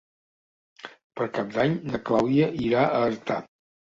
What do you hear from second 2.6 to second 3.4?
irà a Artà.